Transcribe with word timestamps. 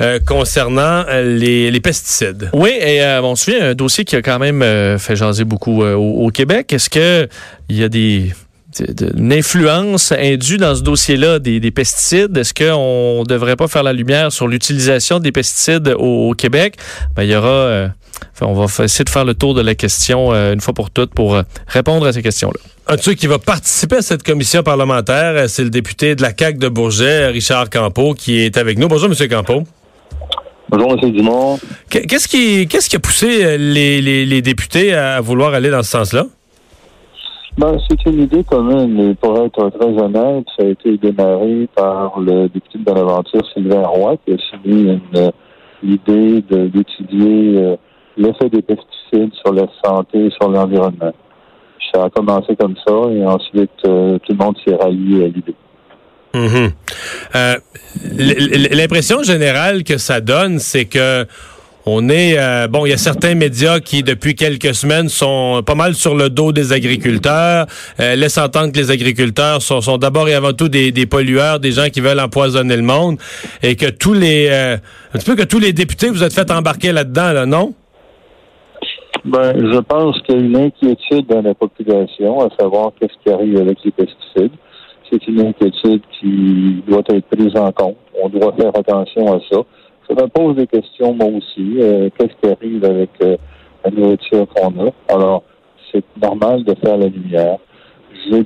Euh, 0.00 0.18
concernant 0.18 1.04
euh, 1.08 1.36
les, 1.36 1.80
pesticides. 1.80 2.50
Oui, 2.54 2.70
et 2.80 3.02
euh, 3.02 3.22
on 3.22 3.36
se 3.36 3.44
souvient 3.44 3.70
un 3.70 3.74
dossier 3.74 4.04
qui 4.04 4.16
a 4.16 4.22
quand 4.22 4.38
même 4.38 4.62
fait 4.98 5.14
jaser 5.14 5.44
beaucoup 5.44 5.82
au, 5.82 6.28
Québec. 6.30 6.72
Est-ce 6.72 6.88
que 6.90 7.28
il 7.68 7.76
y 7.76 7.84
a 7.84 7.88
des 7.88 8.32
de- 8.78 8.92
de- 8.92 9.18
une 9.18 9.32
influence 9.32 10.12
indue 10.12 10.56
dans 10.56 10.74
ce 10.74 10.82
dossier-là 10.82 11.38
des, 11.38 11.60
des 11.60 11.70
pesticides? 11.70 12.36
Est-ce 12.36 12.54
qu'on 12.54 13.20
ne 13.20 13.26
devrait 13.26 13.56
pas 13.56 13.68
faire 13.68 13.82
la 13.82 13.92
lumière 13.92 14.32
sur 14.32 14.48
l'utilisation 14.48 15.18
des 15.18 15.32
pesticides 15.32 15.94
au, 15.98 16.32
Québec? 16.36 16.76
Ben, 17.14 17.24
il 17.24 17.30
y 17.30 17.36
aura, 17.36 17.90
on 18.40 18.54
va 18.54 18.84
essayer 18.84 19.04
de 19.04 19.10
faire 19.10 19.24
le 19.24 19.34
tour 19.34 19.54
de 19.54 19.60
la 19.60 19.74
question 19.74 20.32
une 20.32 20.60
fois 20.60 20.74
pour 20.74 20.90
toutes 20.90 21.12
pour 21.14 21.40
répondre 21.66 22.06
à 22.06 22.12
ces 22.12 22.22
questions-là. 22.22 22.60
Un 22.86 22.96
de 22.96 23.00
ceux 23.00 23.14
qui 23.14 23.26
va 23.26 23.38
participer 23.38 23.96
à 23.96 24.02
cette 24.02 24.22
commission 24.24 24.62
parlementaire, 24.62 25.34
euh, 25.36 25.46
c'est 25.46 25.62
le 25.62 25.70
député 25.70 26.14
de 26.16 26.22
la 26.22 26.30
CAQ 26.36 26.58
de 26.58 26.68
Bourget, 26.68 27.26
Richard 27.28 27.70
Campeau, 27.70 28.14
qui 28.14 28.40
est 28.40 28.56
avec 28.56 28.78
nous. 28.78 28.88
Bonjour, 28.88 29.08
M. 29.08 29.28
Campeau. 29.28 29.62
Bonjour, 30.68 30.96
M. 31.02 31.10
Dumont. 31.12 31.58
Qu- 31.88 32.06
Qu'est-ce 32.06 32.26
qui, 32.26 32.66
qu'est-ce 32.66 32.88
qui 32.90 32.96
a 32.96 32.98
poussé 32.98 33.44
euh, 33.44 33.56
les, 33.58 34.00
les- 34.00 34.26
les 34.26 34.42
députés 34.42 34.92
à 34.94 35.20
vouloir 35.20 35.54
aller 35.54 35.70
dans 35.70 35.82
ce 35.84 35.90
sens-là? 35.90 36.24
Ben, 37.58 37.76
c'est 37.88 38.10
une 38.10 38.22
idée 38.22 38.42
commune, 38.44 38.94
mais 38.94 39.14
pour 39.14 39.36
être 39.44 39.70
très 39.78 39.88
honnête, 39.88 40.46
ça 40.56 40.64
a 40.64 40.68
été 40.68 40.96
démarré 40.96 41.68
par 41.76 42.18
le 42.18 42.48
député 42.48 42.78
de 42.78 42.84
Bonaventure, 42.84 43.42
Sylvain 43.54 43.82
Roy, 43.86 44.16
qui 44.26 44.32
a 44.32 45.16
euh, 45.18 45.30
l'idée 45.82 46.42
d'étudier 46.48 47.56
euh, 47.58 47.76
l'effet 48.16 48.48
des 48.48 48.62
pesticides 48.62 49.32
sur 49.44 49.52
la 49.52 49.66
santé 49.84 50.26
et 50.26 50.30
sur 50.30 50.48
l'environnement. 50.48 51.12
Ça 51.92 52.04
a 52.04 52.10
commencé 52.10 52.54
comme 52.56 52.76
ça, 52.86 52.94
et 53.12 53.24
ensuite, 53.24 53.70
euh, 53.84 54.18
tout 54.18 54.32
le 54.32 54.44
monde 54.44 54.56
s'est 54.64 54.76
rallié 54.76 55.24
à 55.24 55.28
l'idée. 55.28 55.54
Mhm. 56.34 56.70
Euh, 57.34 57.56
L'impression 58.72 59.22
générale 59.24 59.82
que 59.82 59.98
ça 59.98 60.20
donne, 60.20 60.60
c'est 60.60 60.84
que 60.84 61.26
on 61.86 62.08
est 62.08 62.38
euh, 62.38 62.68
bon. 62.68 62.86
Il 62.86 62.90
y 62.90 62.92
a 62.92 62.98
certains 62.98 63.34
médias 63.34 63.80
qui, 63.80 64.02
depuis 64.02 64.34
quelques 64.34 64.74
semaines, 64.74 65.08
sont 65.08 65.62
pas 65.64 65.74
mal 65.74 65.94
sur 65.94 66.14
le 66.14 66.30
dos 66.30 66.52
des 66.52 66.72
agriculteurs, 66.72 67.66
euh, 67.98 68.14
laissent 68.14 68.38
entendre 68.38 68.70
que 68.70 68.78
les 68.78 68.90
agriculteurs 68.90 69.62
sont, 69.62 69.80
sont 69.80 69.96
d'abord 69.96 70.28
et 70.28 70.34
avant 70.34 70.52
tout 70.52 70.68
des, 70.68 70.92
des 70.92 71.06
pollueurs, 71.06 71.58
des 71.58 71.72
gens 71.72 71.88
qui 71.88 72.00
veulent 72.00 72.20
empoisonner 72.20 72.76
le 72.76 72.82
monde, 72.82 73.18
et 73.62 73.74
que 73.76 73.86
tous 73.86 74.12
les 74.12 74.48
euh, 74.50 74.76
un 75.14 75.18
petit 75.18 75.26
peu 75.26 75.36
que 75.36 75.42
tous 75.42 75.58
les 75.58 75.72
députés 75.72 76.10
vous 76.10 76.22
êtes 76.22 76.34
fait 76.34 76.50
embarquer 76.50 76.92
là-dedans, 76.92 77.32
là, 77.32 77.46
non? 77.46 77.74
Ben, 79.24 79.52
je 79.54 79.78
pense 79.80 80.20
qu'il 80.22 80.34
y 80.34 80.38
a 80.38 80.46
une 80.46 80.56
inquiétude 80.56 81.26
dans 81.26 81.42
la 81.42 81.54
population 81.54 82.40
à 82.40 82.48
savoir 82.58 82.92
qu'est-ce 82.98 83.12
qui 83.22 83.30
arrive 83.30 83.58
avec 83.58 83.78
les 83.84 83.90
pesticides. 83.90 84.52
C'est 85.10 85.26
une 85.28 85.40
inquiétude 85.40 86.02
qui 86.18 86.82
doit 86.86 87.02
être 87.08 87.26
prise 87.26 87.54
en 87.56 87.70
compte. 87.72 87.96
On 88.22 88.28
doit 88.28 88.52
faire 88.52 88.72
attention 88.74 89.34
à 89.34 89.40
ça. 89.50 89.58
Ça 90.08 90.14
me 90.14 90.26
pose 90.28 90.56
des 90.56 90.66
questions, 90.66 91.12
moi 91.12 91.26
aussi. 91.26 91.76
Euh, 91.80 92.08
qu'est-ce 92.16 92.34
qui 92.40 92.50
arrive 92.50 92.84
avec 92.84 93.10
euh, 93.22 93.36
la 93.84 93.90
nourriture 93.90 94.46
qu'on 94.48 94.86
a? 94.86 94.90
Alors, 95.08 95.42
c'est 95.92 96.04
normal 96.20 96.64
de 96.64 96.74
faire 96.76 96.96
la 96.96 97.08
lumière. 97.08 97.58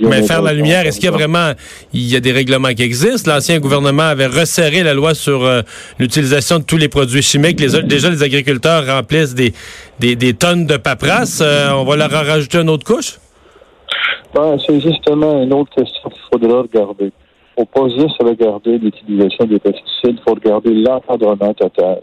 Mais 0.00 0.22
faire 0.22 0.42
la 0.42 0.52
lumière, 0.52 0.86
est-ce 0.86 0.98
qu'il 0.98 1.10
y 1.10 1.12
a 1.12 1.16
vraiment 1.16 1.52
il 1.92 2.10
y 2.10 2.16
a 2.16 2.20
des 2.20 2.32
règlements 2.32 2.74
qui 2.74 2.82
existent? 2.82 3.30
L'ancien 3.30 3.58
gouvernement 3.60 4.04
avait 4.04 4.26
resserré 4.26 4.82
la 4.82 4.94
loi 4.94 5.14
sur 5.14 5.44
euh, 5.44 5.62
l'utilisation 5.98 6.58
de 6.58 6.64
tous 6.64 6.76
les 6.76 6.88
produits 6.88 7.22
chimiques. 7.22 7.60
Les, 7.60 7.82
déjà, 7.82 8.10
les 8.10 8.22
agriculteurs 8.22 8.86
remplissent 8.86 9.34
des, 9.34 9.52
des, 9.98 10.16
des 10.16 10.34
tonnes 10.34 10.66
de 10.66 10.76
paperasse. 10.76 11.40
Euh, 11.42 11.70
on 11.72 11.84
va 11.84 11.96
leur 11.96 12.12
en 12.12 12.24
rajouter 12.24 12.58
une 12.58 12.70
autre 12.70 12.84
couche? 12.84 13.18
Ben, 14.34 14.56
c'est 14.66 14.80
justement 14.80 15.42
une 15.42 15.52
autre 15.52 15.74
question 15.74 16.08
qu'il 16.10 16.22
faudra 16.32 16.62
regarder. 16.62 17.10
Il 17.56 17.62
ne 17.62 17.66
faut 17.66 17.66
pas 17.66 17.88
juste 17.88 18.16
regarder 18.22 18.78
l'utilisation 18.78 19.44
des 19.44 19.58
pesticides, 19.58 20.16
il 20.16 20.20
faut 20.26 20.34
regarder 20.34 20.72
l'encadrement 20.72 21.52
total. 21.54 22.00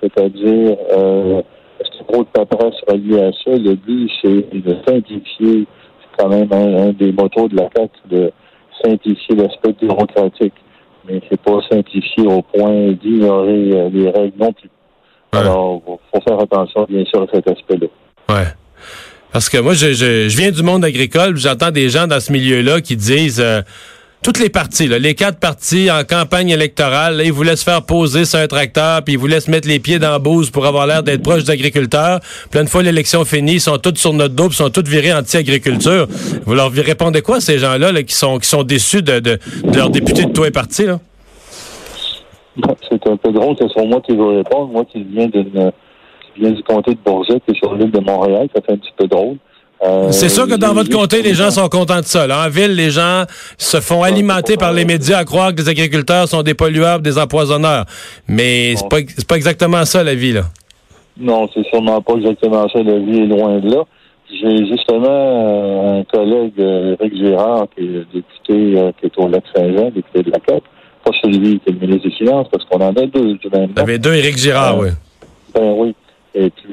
C'est-à-dire, 0.00 0.76
euh, 0.92 1.42
est-ce 1.80 1.90
qu'il 1.90 2.00
y 2.00 2.02
a 2.02 2.12
trop 2.12 2.22
de 2.22 2.28
paperasse 2.28 2.80
reliée 2.88 3.20
à 3.20 3.32
ça? 3.32 3.50
Le 3.50 3.74
but, 3.74 4.10
c'est 4.22 4.48
de 4.52 4.76
simplifier, 4.86 5.66
quand 6.18 6.28
même 6.28 6.52
un, 6.52 6.88
un 6.88 6.92
des 6.92 7.12
motos 7.12 7.48
de 7.48 7.56
la 7.56 7.68
CAQ, 7.74 7.90
de 8.10 8.32
simplifier 8.82 9.36
l'aspect 9.36 9.72
bureaucratique. 9.80 10.54
Mais 11.06 11.20
c'est 11.28 11.40
pas 11.40 11.60
simplifier 11.70 12.26
au 12.26 12.40
point 12.42 12.92
d'ignorer 12.92 13.72
euh, 13.72 13.90
les 13.92 14.10
règles 14.10 14.38
non 14.38 14.52
plus. 14.52 14.70
Ouais. 15.32 15.40
Alors, 15.40 15.82
il 15.86 15.98
faut 16.12 16.24
faire 16.26 16.40
attention, 16.40 16.86
bien 16.88 17.04
sûr, 17.04 17.22
à 17.22 17.26
cet 17.32 17.46
aspect-là. 17.46 17.88
Ouais. 18.34 18.46
Parce 19.32 19.48
que 19.48 19.58
moi, 19.58 19.74
je, 19.74 19.92
je, 19.92 20.28
je 20.28 20.36
viens 20.36 20.50
du 20.50 20.62
monde 20.62 20.84
agricole, 20.84 21.36
j'entends 21.36 21.70
des 21.70 21.88
gens 21.88 22.06
dans 22.06 22.20
ce 22.20 22.32
milieu-là 22.32 22.80
qui 22.80 22.96
disent 22.96 23.40
euh, 23.40 23.62
toutes 24.24 24.40
les 24.40 24.48
partis, 24.48 24.88
là, 24.88 24.98
les 24.98 25.14
quatre 25.14 25.38
partis 25.38 25.90
en 25.90 26.02
campagne 26.02 26.48
électorale, 26.48 27.18
là, 27.18 27.24
ils 27.24 27.32
voulaient 27.32 27.56
se 27.56 27.62
faire 27.62 27.82
poser 27.82 28.24
sur 28.24 28.38
un 28.38 28.46
tracteur, 28.46 29.02
puis 29.04 29.14
ils 29.14 29.18
voulaient 29.18 29.38
se 29.38 29.50
mettre 29.50 29.68
les 29.68 29.78
pieds 29.78 29.98
dans 29.98 30.10
la 30.10 30.18
bouse 30.18 30.48
pour 30.48 30.64
avoir 30.64 30.86
l'air 30.86 31.02
d'être 31.02 31.22
proches 31.22 31.44
d'agriculteurs. 31.44 32.20
Là, 32.54 32.60
une 32.62 32.66
fois 32.66 32.82
l'élection 32.82 33.26
finie, 33.26 33.56
ils 33.56 33.60
sont 33.60 33.76
tous 33.76 33.96
sur 33.96 34.14
notre 34.14 34.34
dos, 34.34 34.48
puis 34.48 34.56
sont 34.56 34.70
tous 34.70 34.88
virés 34.88 35.12
anti-agriculture. 35.12 36.06
Vous 36.46 36.54
leur 36.54 36.72
répondez 36.72 37.20
quoi, 37.20 37.42
ces 37.42 37.58
gens-là, 37.58 37.92
là, 37.92 38.02
qui 38.02 38.14
sont 38.14 38.38
qui 38.38 38.48
sont 38.48 38.62
déçus 38.62 39.02
de, 39.02 39.20
de, 39.20 39.38
de 39.62 39.76
leurs 39.76 39.90
députés 39.90 40.24
de 40.24 40.32
tous 40.32 40.44
les 40.44 40.50
partis, 40.50 40.86
là? 40.86 40.98
C'est 42.88 43.06
un 43.06 43.16
peu 43.18 43.30
drôle, 43.30 43.56
ce 43.60 43.68
soit 43.68 43.84
moi 43.84 44.00
qui 44.00 44.16
veux 44.16 44.38
répondre, 44.38 44.72
moi 44.72 44.84
qui 44.90 45.02
viens 45.02 45.28
qui 45.28 45.44
viens 46.38 46.50
du 46.50 46.62
comté 46.62 46.92
de 46.92 46.98
Bourget, 47.04 47.40
qui 47.46 47.54
est 47.54 47.58
sur 47.58 47.74
l'île 47.74 47.90
de 47.90 48.00
Montréal, 48.00 48.48
ça 48.54 48.62
fait 48.62 48.72
un 48.72 48.76
petit 48.78 48.92
peu 48.96 49.06
drôle. 49.06 49.36
Euh, 49.82 50.10
C'est 50.12 50.28
sûr 50.28 50.46
que 50.46 50.54
dans 50.54 50.72
votre 50.72 50.90
comté, 50.90 51.20
les 51.22 51.34
gens 51.34 51.50
sont 51.50 51.68
contents 51.68 52.00
de 52.00 52.06
ça. 52.06 52.26
là. 52.26 52.46
En 52.46 52.48
ville, 52.48 52.74
les 52.74 52.90
gens 52.90 53.24
se 53.58 53.80
font 53.80 54.02
alimenter 54.02 54.56
par 54.56 54.72
les 54.72 54.84
médias 54.84 55.18
à 55.18 55.24
croire 55.24 55.54
que 55.54 55.60
les 55.60 55.68
agriculteurs 55.68 56.28
sont 56.28 56.42
des 56.42 56.54
pollueurs, 56.54 57.00
des 57.00 57.18
empoisonneurs. 57.18 57.84
Mais 58.28 58.74
c'est 58.76 58.88
pas, 58.88 58.98
pas 59.28 59.36
exactement 59.36 59.84
ça, 59.84 60.02
la 60.02 60.14
vie, 60.14 60.32
là. 60.32 60.42
Non, 61.18 61.48
c'est 61.52 61.64
sûrement 61.68 62.00
pas 62.00 62.14
exactement 62.14 62.66
ça, 62.68 62.82
la 62.82 62.98
vie 62.98 63.20
est 63.20 63.26
loin 63.26 63.58
de 63.58 63.70
là. 63.70 63.82
J'ai 64.30 64.66
justement 64.66 65.06
euh, 65.06 66.00
un 66.00 66.04
collègue, 66.04 66.54
euh, 66.58 66.96
Éric 66.98 67.16
Girard, 67.16 67.66
qui 67.76 67.84
est 67.84 68.04
député, 68.12 68.78
euh, 68.80 68.90
qui 68.98 69.06
est 69.06 69.18
au 69.18 69.28
Lac-Saint-Jean, 69.28 69.90
député 69.90 70.22
de 70.22 70.30
la 70.30 70.38
CAQ, 70.48 70.62
pas 71.04 71.10
celui 71.22 71.60
qui 71.60 71.68
est 71.68 71.72
le 71.72 71.78
ministre 71.86 72.08
des 72.08 72.14
Finances, 72.16 72.48
parce 72.50 72.64
qu'on 72.64 72.78
en 72.80 72.88
a 72.88 73.06
deux 73.06 73.34
du 73.34 73.48
même 73.52 73.70
Vous 73.76 73.82
avez 73.82 73.98
deux 73.98 74.14
Éric 74.14 74.38
Girard, 74.38 74.78
oui. 74.78 74.88
Ben 75.54 75.72
oui. 75.76 75.94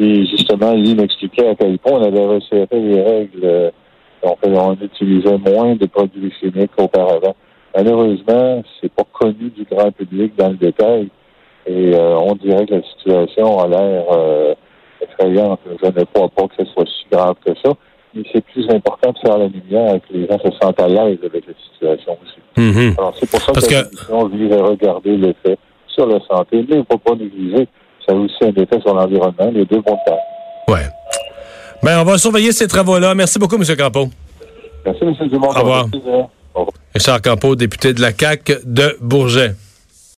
Et 0.04 0.26
justement, 0.26 0.74
lui 0.74 0.96
m'expliquait 0.96 1.48
à 1.50 1.56
quel 1.56 1.78
point 1.78 2.00
on 2.00 2.04
avait 2.04 2.26
resserré 2.26 2.68
les 2.72 3.02
règles. 3.02 3.44
euh, 3.44 3.70
on, 4.24 4.36
on 4.44 4.74
utilisait 4.82 5.38
moins 5.38 5.76
de 5.76 5.86
produits 5.86 6.32
chimiques 6.40 6.72
qu'auparavant. 6.78 7.36
Malheureusement, 7.76 8.64
c'est 8.80 8.92
pas 8.92 9.04
connu 9.12 9.50
du 9.56 9.64
grand 9.70 9.92
public 9.92 10.34
dans 10.38 10.50
le 10.50 10.56
détail. 10.56 11.08
Et 11.68 11.94
euh, 11.96 12.18
on 12.18 12.36
dirait 12.36 12.66
que 12.66 12.76
la 12.76 12.82
situation 12.84 13.60
a 13.60 13.68
l'air 13.68 14.04
euh, 14.12 14.54
effrayante. 15.02 15.60
Je 15.82 15.86
ne 15.88 16.04
crois 16.06 16.30
pas 16.30 16.48
que 16.48 16.64
ce 16.64 16.72
soit 16.72 16.86
si 16.86 17.06
grave 17.12 17.36
que 17.46 17.54
ça. 17.64 17.74
Mais 18.14 18.24
c'est 18.34 18.44
plus 18.46 18.68
important 18.70 19.12
de 19.12 19.18
faire 19.20 19.38
la 19.38 19.48
lumière 19.48 19.96
et 19.96 20.00
que 20.02 20.14
les 20.14 20.28
gens 20.28 20.38
se 20.40 20.52
sentent 20.62 20.82
à 20.82 20.88
l'aise 20.88 21.20
avec 21.24 21.46
la 21.48 21.54
situation 21.72 22.18
aussi. 22.22 22.40
Mhm. 22.58 22.96
Alors, 22.98 23.14
c'est 23.18 23.30
pour 23.30 23.40
ça 23.40 23.54
Parce 23.54 23.68
que, 23.68 23.74
que- 23.74 24.36
vise 24.38 24.52
à 24.52 24.64
regarder 24.64 25.16
l'effet 25.18 25.58
sur 25.88 26.06
la 26.08 26.20
santé, 26.30 26.58
mais 26.68 26.76
il 26.76 26.80
ne 26.80 26.84
faut 26.92 26.98
pas 26.98 27.16
négliger. 27.16 27.68
Ça 28.12 28.18
a 28.18 28.20
aussi 28.20 28.36
un 28.44 28.62
effet 28.62 28.82
sur 28.82 28.94
l'environnement. 28.94 29.52
Les 29.54 29.64
deux 29.66 29.78
vont 29.78 29.94
de 29.94 30.00
pair. 30.06 30.18
Ouais. 30.68 30.86
Ben, 31.82 32.02
on 32.02 32.04
va 32.04 32.18
surveiller 32.18 32.52
ces 32.52 32.68
travaux-là. 32.68 33.16
Merci 33.16 33.40
beaucoup, 33.40 33.56
M. 33.56 33.64
Campeau. 33.78 34.10
Merci, 34.86 35.04
M. 35.04 35.16
Dumont. 35.30 35.48
Au 35.48 35.60
revoir. 35.60 35.86
Au 36.54 36.60
revoir. 36.60 36.74
Richard 36.94 37.22
Campeau, 37.22 37.56
député 37.56 37.94
de 37.94 38.02
la 38.02 38.12
CAQ 38.12 38.60
de 38.66 38.98
Bourget. 39.00 39.56